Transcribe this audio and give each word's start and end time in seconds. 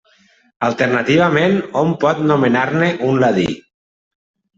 Alternativament 0.67 1.53
hom 1.81 1.93
pot 2.05 2.21
nomenar-ne 2.31 2.89
un 3.11 3.21
ladí. 3.25 3.47